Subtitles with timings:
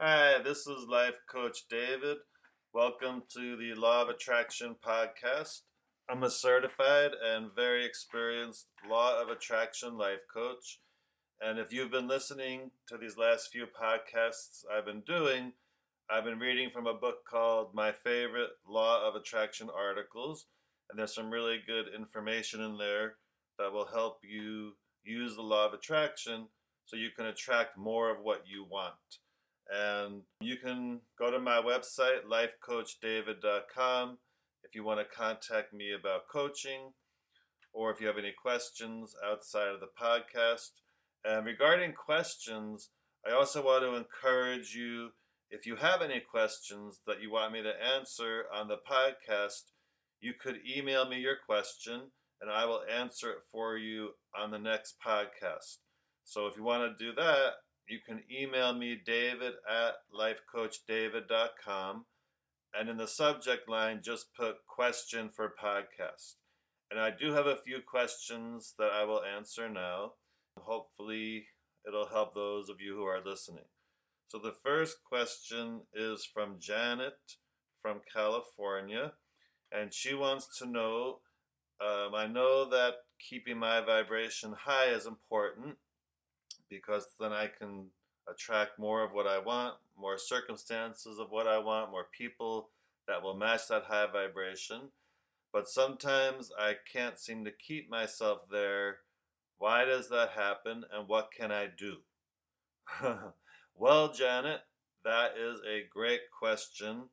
[0.00, 2.18] Hi, this is Life Coach David.
[2.72, 5.62] Welcome to the Law of Attraction podcast.
[6.08, 10.78] I'm a certified and very experienced Law of Attraction life coach.
[11.40, 15.54] And if you've been listening to these last few podcasts I've been doing,
[16.08, 20.46] I've been reading from a book called My Favorite Law of Attraction Articles.
[20.88, 23.14] And there's some really good information in there
[23.58, 26.46] that will help you use the law of attraction
[26.86, 28.94] so you can attract more of what you want.
[29.70, 34.18] And you can go to my website, lifecoachdavid.com,
[34.64, 36.92] if you want to contact me about coaching
[37.72, 40.80] or if you have any questions outside of the podcast.
[41.24, 42.90] And regarding questions,
[43.26, 45.10] I also want to encourage you
[45.50, 49.72] if you have any questions that you want me to answer on the podcast,
[50.20, 52.10] you could email me your question
[52.40, 55.78] and I will answer it for you on the next podcast.
[56.24, 57.54] So if you want to do that,
[57.88, 62.04] you can email me, david at lifecoachdavid.com.
[62.78, 66.34] And in the subject line, just put question for podcast.
[66.90, 70.12] And I do have a few questions that I will answer now.
[70.58, 71.46] Hopefully,
[71.86, 73.64] it'll help those of you who are listening.
[74.26, 77.16] So the first question is from Janet
[77.80, 79.12] from California.
[79.72, 81.20] And she wants to know
[81.80, 85.76] um, I know that keeping my vibration high is important
[86.68, 87.86] because then I can
[88.28, 92.70] attract more of what I want, more circumstances of what I want, more people
[93.06, 94.90] that will match that high vibration.
[95.52, 98.98] But sometimes I can't seem to keep myself there.
[99.56, 101.98] Why does that happen and what can I do?
[103.74, 104.60] well, Janet,
[105.04, 107.04] that is a great question,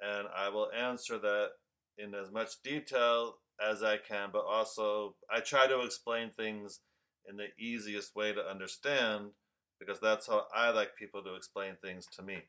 [0.00, 1.50] and I will answer that
[1.98, 6.80] in as much detail as I can, but also I try to explain things
[7.28, 9.30] in the easiest way to understand
[9.78, 12.42] because that's how I like people to explain things to me.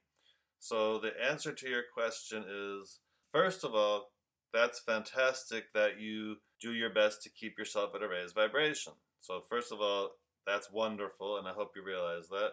[0.60, 3.00] So, the answer to your question is
[3.32, 4.12] first of all,
[4.54, 8.94] that's fantastic that you do your best to keep yourself at a raised vibration.
[9.20, 10.12] So, first of all,
[10.46, 12.52] that's wonderful, and I hope you realize that.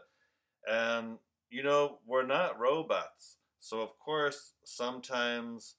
[0.66, 1.18] And,
[1.50, 3.36] you know, we're not robots.
[3.58, 5.76] So, of course, sometimes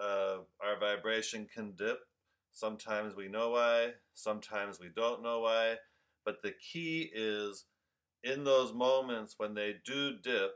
[0.00, 2.00] uh, our vibration can dip.
[2.52, 5.76] Sometimes we know why, sometimes we don't know why.
[6.24, 7.64] But the key is
[8.22, 10.52] in those moments when they do dip,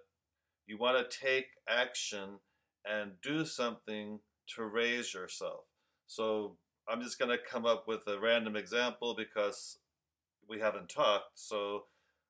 [0.67, 2.41] you want to take action
[2.85, 4.21] and do something
[4.55, 5.65] to raise yourself.
[6.07, 6.57] So
[6.89, 9.79] I'm just going to come up with a random example because
[10.49, 11.31] we haven't talked.
[11.35, 11.85] So,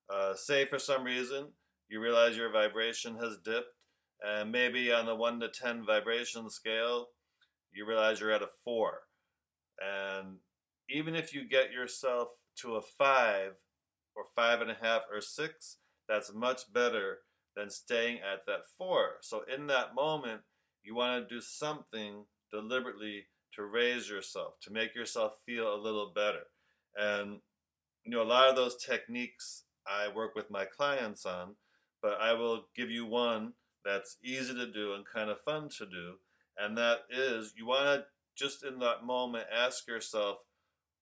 [0.08, 1.48] uh, say for some reason
[1.88, 3.74] you realize your vibration has dipped,
[4.24, 7.08] and maybe on the 1 to 10 vibration scale,
[7.72, 9.00] you realize you're at a 4.
[9.80, 10.38] And
[10.88, 13.52] even if you get yourself to a 5
[14.16, 15.76] or five and a half or six,
[16.08, 17.18] that's much better
[17.54, 19.16] than staying at that four.
[19.20, 20.40] So in that moment,
[20.82, 26.12] you want to do something deliberately to raise yourself, to make yourself feel a little
[26.14, 26.44] better.
[26.96, 27.40] And
[28.04, 31.56] you know, a lot of those techniques I work with my clients on,
[32.02, 33.54] but I will give you one
[33.84, 36.14] that's easy to do and kind of fun to do.
[36.58, 38.04] And that is you want to
[38.36, 40.38] just in that moment ask yourself,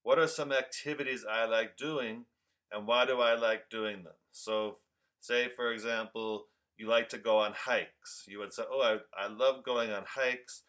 [0.02, 2.26] what are some activities I like doing
[2.70, 4.14] and why do I like doing them?
[4.32, 4.78] So,
[5.20, 6.46] say for example,
[6.76, 8.24] you like to go on hikes.
[8.26, 10.62] You would say, Oh, I, I love going on hikes.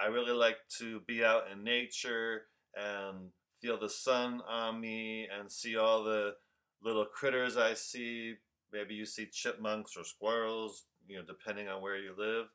[0.00, 2.42] I really like to be out in nature
[2.74, 3.30] and
[3.60, 6.34] feel the sun on me and see all the
[6.82, 8.34] little critters I see.
[8.72, 12.46] Maybe you see chipmunks or squirrels, you know, depending on where you live.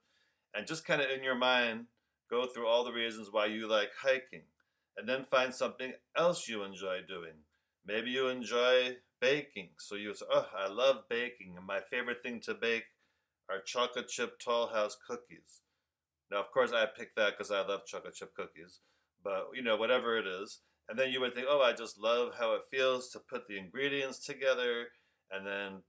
[0.53, 1.85] And just kind of in your mind,
[2.31, 4.43] go through all the reasons why you like hiking.
[4.97, 7.43] And then find something else you enjoy doing.
[7.85, 9.69] Maybe you enjoy baking.
[9.77, 11.55] So you say, oh, I love baking.
[11.57, 12.85] And my favorite thing to bake
[13.49, 15.61] are chocolate chip Toll House cookies.
[16.31, 18.79] Now, of course, I picked that because I love chocolate chip cookies.
[19.23, 20.59] But, you know, whatever it is.
[20.89, 23.57] And then you would think, oh, I just love how it feels to put the
[23.57, 24.87] ingredients together
[25.31, 25.83] and then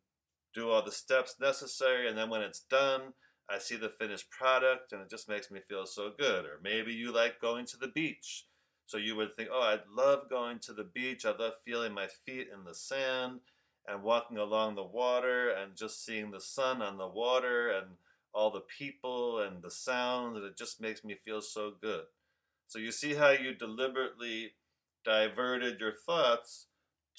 [0.55, 2.09] do all the steps necessary.
[2.09, 3.15] And then when it's done,
[3.51, 6.45] I see the finished product and it just makes me feel so good.
[6.45, 8.47] Or maybe you like going to the beach
[8.87, 11.25] so you would think, oh, I'd love going to the beach.
[11.25, 13.41] I love feeling my feet in the sand
[13.87, 17.87] and walking along the water and just seeing the sun on the water and
[18.35, 20.37] all the people and the sounds.
[20.37, 22.05] And it just makes me feel so good.
[22.67, 24.53] So you see how you deliberately
[25.05, 26.67] diverted your thoughts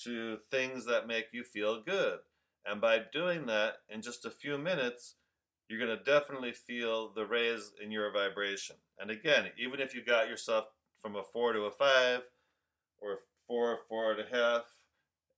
[0.03, 2.19] to things that make you feel good.
[2.65, 5.15] And by doing that, in just a few minutes,
[5.69, 8.75] you're going to definitely feel the raise in your vibration.
[8.99, 10.65] And again, even if you got yourself
[11.01, 12.21] from a four to a five,
[13.03, 14.63] or four, four and a half,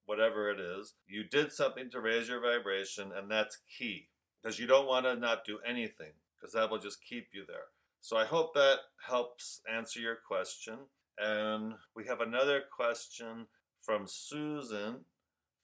[0.05, 0.93] whatever it is.
[1.07, 4.09] You did something to raise your vibration, and that's key.
[4.41, 7.65] because you don't want to not do anything because that will just keep you there.
[7.99, 10.77] So I hope that helps answer your question.
[11.17, 13.47] And we have another question
[13.81, 15.05] from Susan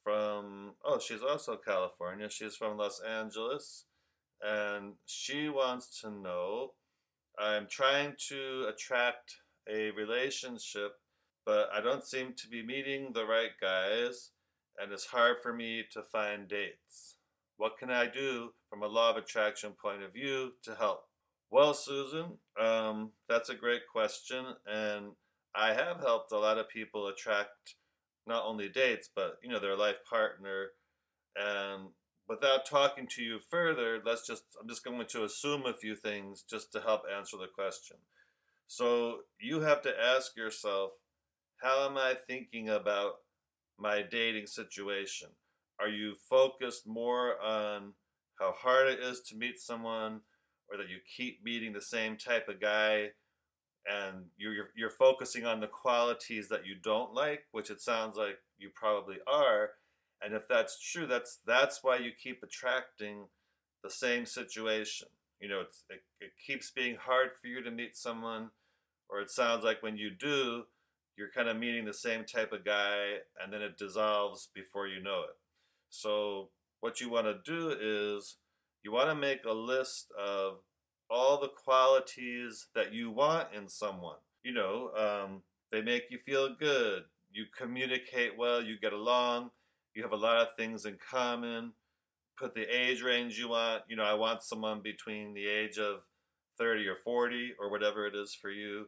[0.03, 2.27] from, oh, she's also California.
[2.27, 3.85] She's from Los Angeles.
[4.41, 6.71] And she wants to know
[7.39, 9.37] I'm trying to attract
[9.69, 10.93] a relationship,
[11.45, 14.31] but I don't seem to be meeting the right guys,
[14.77, 17.17] and it's hard for me to find dates.
[17.57, 21.03] What can I do from a law of attraction point of view to help?
[21.51, 25.11] Well, Susan, um, that's a great question, and
[25.55, 27.75] I have helped a lot of people attract
[28.27, 30.69] not only dates, but you know their life partner.
[31.35, 31.89] And
[32.27, 36.43] without talking to you further, let's just I'm just going to assume a few things
[36.47, 37.97] just to help answer the question.
[38.67, 40.91] So you have to ask yourself,
[41.61, 43.15] how am I thinking about
[43.77, 45.29] my dating situation?
[45.79, 47.93] Are you focused more on
[48.39, 50.21] how hard it is to meet someone
[50.69, 53.09] or that you keep meeting the same type of guy
[53.85, 58.15] and you're, you're, you're focusing on the qualities that you don't like, which it sounds
[58.15, 59.71] like you probably are.
[60.23, 63.25] And if that's true, that's that's why you keep attracting
[63.83, 65.07] the same situation.
[65.39, 68.51] You know, it's, it, it keeps being hard for you to meet someone,
[69.09, 70.65] or it sounds like when you do,
[71.17, 75.01] you're kind of meeting the same type of guy, and then it dissolves before you
[75.01, 75.35] know it.
[75.89, 78.37] So, what you want to do is
[78.83, 80.59] you want to make a list of
[81.09, 84.17] all the qualities that you want in someone.
[84.43, 85.41] You know, um,
[85.71, 89.51] they make you feel good, you communicate well, you get along,
[89.93, 91.73] you have a lot of things in common.
[92.37, 93.83] Put the age range you want.
[93.87, 96.01] You know, I want someone between the age of
[96.57, 98.87] 30 or 40 or whatever it is for you.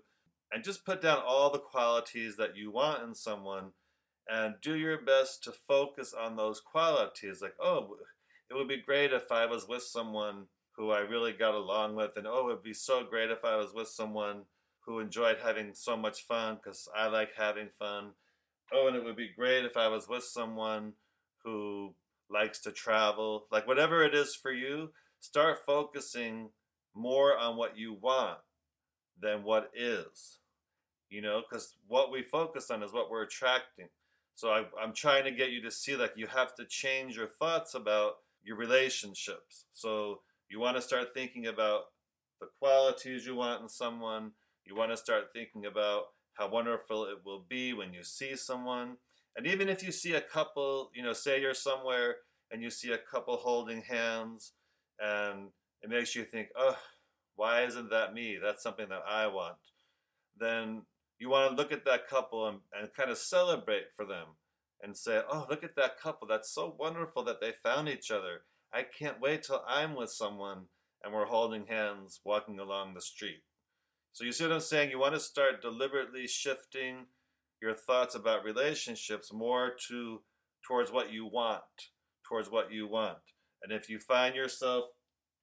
[0.52, 3.72] And just put down all the qualities that you want in someone
[4.28, 7.42] and do your best to focus on those qualities.
[7.42, 7.98] Like, oh,
[8.50, 10.46] it would be great if I was with someone
[10.76, 13.56] who I really got along with, and oh, it would be so great if I
[13.58, 14.44] was with someone
[14.86, 18.12] who enjoyed having so much fun because I like having fun.
[18.74, 20.94] Oh, and it would be great if I was with someone
[21.44, 21.94] who
[22.30, 23.46] likes to travel.
[23.52, 24.90] Like, whatever it is for you,
[25.20, 26.50] start focusing
[26.96, 28.40] more on what you want
[29.20, 30.40] than what is.
[31.10, 33.90] You know, because what we focus on is what we're attracting.
[34.34, 37.28] So I, I'm trying to get you to see like you have to change your
[37.28, 39.66] thoughts about your relationships.
[39.72, 41.84] So you want to start thinking about
[42.42, 44.32] the qualities you want in someone.
[44.66, 48.98] You want to start thinking about how wonderful it will be when you see someone.
[49.36, 52.18] And even if you see a couple, you know, say you're somewhere
[52.52, 54.54] and you see a couple holding hands
[55.00, 55.50] and
[55.82, 56.78] it makes you think, oh,
[57.36, 58.38] why isn't that me?
[58.42, 59.58] That's something that I want.
[60.38, 60.84] Then
[61.20, 64.28] you want to look at that couple and, and kind of celebrate for them
[64.82, 66.28] and say, oh, look at that couple.
[66.28, 68.42] That's so wonderful that they found each other.
[68.74, 70.66] I can't wait till I'm with someone
[71.04, 73.44] and we're holding hands walking along the street.
[74.14, 74.92] So you see what I'm saying?
[74.92, 77.08] You want to start deliberately shifting
[77.60, 80.22] your thoughts about relationships more to
[80.66, 81.64] towards what you want,
[82.28, 83.18] towards what you want.
[83.64, 84.86] And if you find yourself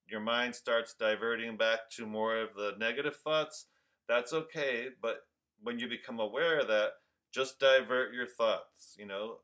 [0.07, 3.67] your mind starts diverting back to more of the negative thoughts,
[4.07, 5.21] that's okay, but
[5.61, 6.91] when you become aware of that,
[7.33, 9.37] just divert your thoughts, you know.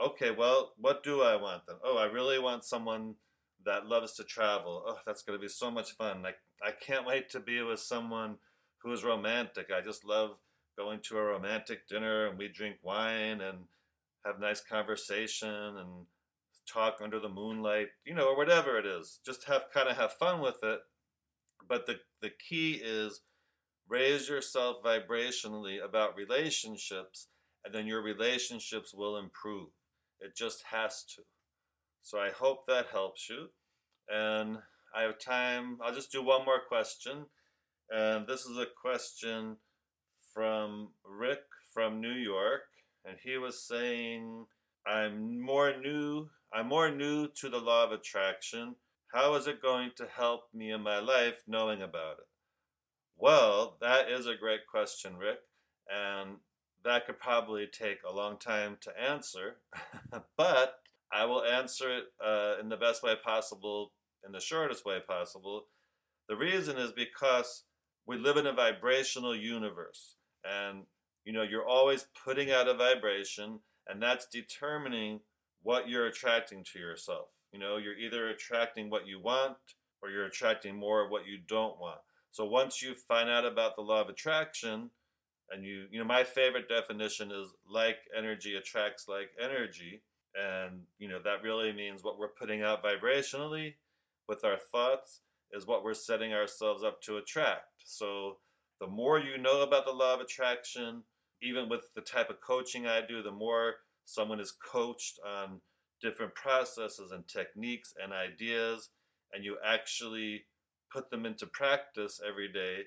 [0.00, 1.76] Okay, well, what do I want then?
[1.84, 3.14] Oh, I really want someone
[3.64, 4.84] that loves to travel.
[4.86, 6.22] Oh, that's going to be so much fun.
[6.22, 8.36] Like I can't wait to be with someone
[8.82, 9.70] who is romantic.
[9.74, 10.36] I just love
[10.76, 13.58] going to a romantic dinner and we drink wine and
[14.24, 16.06] have nice conversation and
[16.70, 19.20] talk under the moonlight, you know, or whatever it is.
[19.24, 20.80] Just have kind of have fun with it.
[21.68, 23.20] But the the key is
[23.88, 27.28] raise yourself vibrationally about relationships
[27.64, 29.68] and then your relationships will improve.
[30.20, 31.22] It just has to.
[32.00, 33.48] So I hope that helps you.
[34.08, 34.58] And
[34.94, 35.78] I have time.
[35.82, 37.26] I'll just do one more question.
[37.92, 39.58] And this is a question
[40.32, 41.40] from Rick
[41.74, 42.62] from New York.
[43.04, 44.46] And he was saying,
[44.86, 48.76] I'm more new, I'm more new to the law of attraction.
[49.12, 52.26] How is it going to help me in my life knowing about it?
[53.18, 55.40] Well, that is a great question, Rick.
[55.92, 56.36] And
[56.84, 59.56] that could probably take a long time to answer.
[60.38, 60.76] but
[61.12, 63.92] I will answer it uh, in the best way possible,
[64.24, 65.66] in the shortest way possible.
[66.26, 67.64] The reason is because
[68.06, 70.84] we live in a vibrational universe, and
[71.24, 75.20] you know you're always putting out a vibration, and that's determining
[75.62, 77.28] what you're attracting to yourself.
[77.52, 79.56] You know, you're either attracting what you want,
[80.02, 82.00] or you're attracting more of what you don't want.
[82.30, 84.90] So once you find out about the law of attraction,
[85.50, 90.02] and you, you know, my favorite definition is like energy attracts like energy
[90.34, 93.74] and you know that really means what we're putting out vibrationally
[94.28, 95.20] with our thoughts
[95.52, 97.82] is what we're setting ourselves up to attract.
[97.84, 98.38] So
[98.80, 101.02] the more you know about the law of attraction,
[101.42, 105.60] even with the type of coaching I do, the more someone is coached on
[106.00, 108.90] different processes and techniques and ideas,
[109.32, 110.44] and you actually
[110.92, 112.82] put them into practice every day,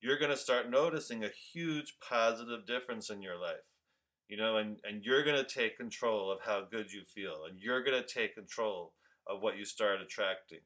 [0.00, 3.72] you're going to start noticing a huge positive difference in your life.
[4.28, 7.60] You know, and, and you're going to take control of how good you feel, and
[7.60, 8.92] you're going to take control
[9.26, 10.60] of what you start attracting.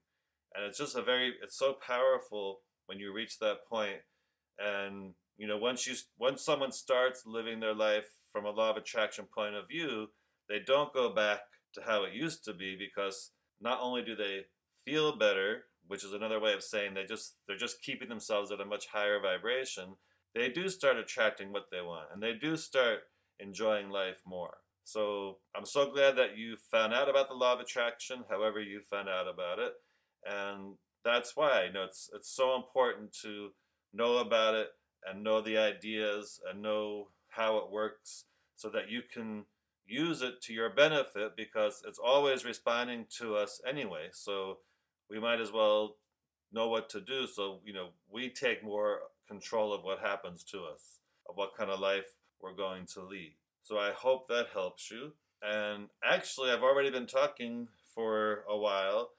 [0.55, 4.01] And it's just a very, it's so powerful when you reach that point.
[4.59, 8.77] And, you know, once you, once someone starts living their life from a law of
[8.77, 10.09] attraction point of view,
[10.49, 11.41] they don't go back
[11.75, 13.31] to how it used to be because
[13.61, 14.47] not only do they
[14.85, 18.61] feel better, which is another way of saying they just they're just keeping themselves at
[18.61, 19.95] a much higher vibration,
[20.35, 23.01] they do start attracting what they want and they do start
[23.39, 24.59] enjoying life more.
[24.85, 28.81] So I'm so glad that you found out about the law of attraction, however you
[28.81, 29.75] found out about it.
[30.25, 30.75] And
[31.05, 33.51] that's why you know it's it's so important to
[33.93, 34.69] know about it
[35.07, 38.25] and know the ideas and know how it works
[38.55, 39.45] so that you can
[39.87, 44.09] use it to your benefit because it's always responding to us anyway.
[44.13, 44.59] So
[45.09, 45.97] we might as well
[46.53, 50.65] know what to do so you know we take more control of what happens to
[50.65, 50.99] us,
[51.29, 53.35] of what kind of life we're going to lead.
[53.63, 55.13] So I hope that helps you.
[55.43, 59.11] And actually, I've already been talking for a while,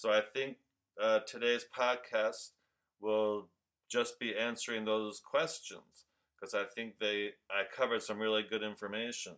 [0.00, 0.56] so I think
[0.98, 2.52] uh, today's podcast
[3.02, 3.48] will
[3.90, 9.34] just be answering those questions because I think they I covered some really good information.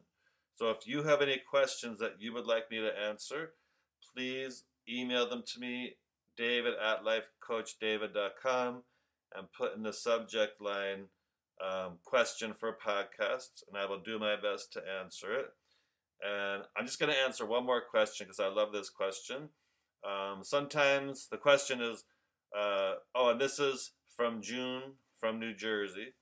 [0.54, 3.54] So if you have any questions that you would like me to answer,
[4.14, 5.96] please email them to me,
[6.36, 8.82] david at lifecoachdavid.com,
[9.34, 11.06] and put in the subject line
[11.60, 15.46] um, question for podcasts, and I will do my best to answer it.
[16.24, 19.48] And I'm just going to answer one more question because I love this question.
[20.04, 22.04] Um, sometimes the question is,
[22.56, 26.14] uh, oh, and this is from June from New Jersey.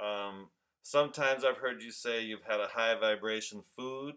[0.00, 0.48] Um,
[0.82, 4.14] sometimes I've heard you say you've had a high vibration food.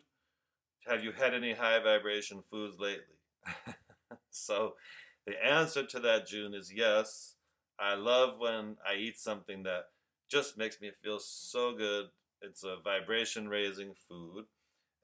[0.88, 3.20] Have you had any high vibration foods lately?
[4.32, 4.74] so
[5.28, 7.36] the answer to that, June, is yes.
[7.80, 9.86] I love when I eat something that
[10.30, 12.08] just makes me feel so good.
[12.42, 14.46] It's a vibration raising food.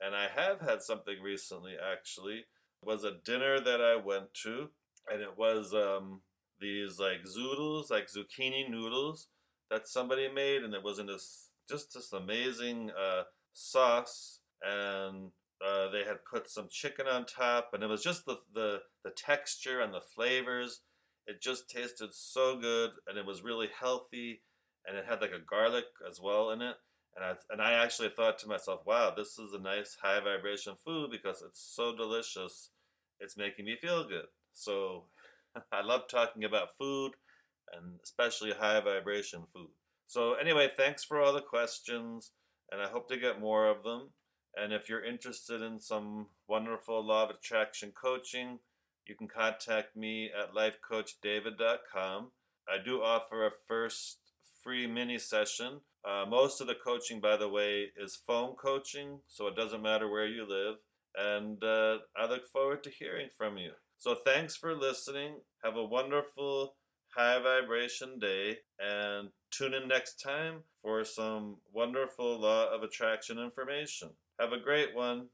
[0.02, 2.46] And I have had something recently actually.
[2.84, 4.70] Was a dinner that I went to
[5.10, 6.22] and it was um,
[6.60, 9.28] these like zoodles, like zucchini noodles
[9.70, 15.32] that somebody made and it was in this just this amazing uh, sauce and
[15.66, 19.12] uh, they had put some chicken on top and it was just the, the the
[19.12, 20.82] texture and the flavors
[21.26, 24.42] it just tasted so good and it was really healthy
[24.86, 26.78] and it had like a garlic as well in it.
[27.18, 30.76] And I and I actually thought to myself, wow, this is a nice high vibration
[30.86, 32.70] food because it's so delicious.
[33.20, 34.28] It's making me feel good.
[34.54, 35.06] So
[35.72, 37.14] I love talking about food
[37.74, 39.70] and especially high vibration food.
[40.06, 42.32] So anyway, thanks for all the questions
[42.72, 44.10] and I hope to get more of them.
[44.56, 48.60] And if you're interested in some wonderful law of attraction coaching,
[49.08, 52.32] you can contact me at lifecoachdavid.com.
[52.68, 54.18] I do offer a first
[54.64, 55.82] free mini session.
[56.06, 60.10] Uh, most of the coaching, by the way, is phone coaching, so it doesn't matter
[60.10, 60.76] where you live.
[61.16, 63.72] And uh, I look forward to hearing from you.
[63.98, 65.38] So thanks for listening.
[65.64, 66.76] Have a wonderful
[67.16, 74.10] high vibration day and tune in next time for some wonderful law of attraction information.
[74.40, 75.28] Have a great one.